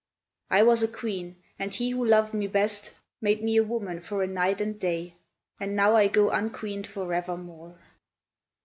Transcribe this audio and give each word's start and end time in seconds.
I 0.49 0.63
was 0.63 0.81
a 0.81 0.87
queen, 0.87 1.35
and 1.59 1.71
he 1.75 1.91
who 1.91 2.03
loved 2.03 2.33
me 2.33 2.47
best 2.47 2.91
Made 3.21 3.43
me 3.43 3.57
a 3.57 3.63
woman 3.63 4.01
for 4.01 4.23
a 4.23 4.27
night 4.27 4.59
and 4.59 4.79
day, 4.79 5.13
And 5.59 5.75
now 5.75 5.95
I 5.95 6.07
go 6.07 6.31
unqueened 6.31 6.87
forevermore. 6.87 7.77